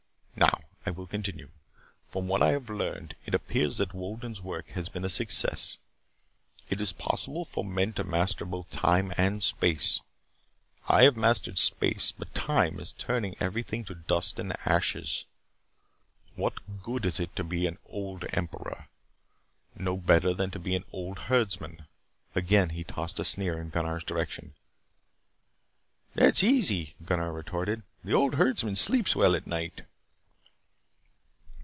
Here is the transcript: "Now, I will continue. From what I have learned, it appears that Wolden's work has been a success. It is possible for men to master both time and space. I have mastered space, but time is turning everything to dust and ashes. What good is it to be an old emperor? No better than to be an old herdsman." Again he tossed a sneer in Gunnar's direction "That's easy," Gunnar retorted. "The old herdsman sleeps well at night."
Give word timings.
"Now, 0.37 0.61
I 0.87 0.89
will 0.89 1.05
continue. 1.05 1.51
From 2.09 2.27
what 2.27 2.41
I 2.41 2.49
have 2.53 2.67
learned, 2.67 3.15
it 3.27 3.35
appears 3.35 3.77
that 3.77 3.93
Wolden's 3.93 4.41
work 4.41 4.69
has 4.69 4.89
been 4.89 5.03
a 5.05 5.09
success. 5.09 5.77
It 6.71 6.81
is 6.81 6.91
possible 6.93 7.45
for 7.45 7.63
men 7.63 7.93
to 7.93 8.03
master 8.03 8.43
both 8.43 8.71
time 8.71 9.13
and 9.17 9.43
space. 9.43 10.01
I 10.89 11.03
have 11.03 11.15
mastered 11.15 11.59
space, 11.59 12.11
but 12.11 12.33
time 12.33 12.79
is 12.79 12.91
turning 12.93 13.35
everything 13.39 13.85
to 13.85 13.93
dust 13.93 14.39
and 14.39 14.57
ashes. 14.65 15.27
What 16.35 16.81
good 16.81 17.05
is 17.05 17.19
it 17.19 17.35
to 17.35 17.43
be 17.43 17.67
an 17.67 17.77
old 17.85 18.25
emperor? 18.31 18.87
No 19.75 19.95
better 19.95 20.33
than 20.33 20.49
to 20.51 20.59
be 20.59 20.75
an 20.75 20.85
old 20.91 21.19
herdsman." 21.19 21.85
Again 22.33 22.69
he 22.71 22.83
tossed 22.83 23.19
a 23.19 23.23
sneer 23.25 23.61
in 23.61 23.69
Gunnar's 23.69 24.03
direction 24.03 24.55
"That's 26.15 26.43
easy," 26.43 26.95
Gunnar 27.05 27.31
retorted. 27.31 27.83
"The 28.03 28.13
old 28.15 28.35
herdsman 28.35 28.75
sleeps 28.77 29.15
well 29.15 29.35
at 29.35 29.45
night." 29.45 29.83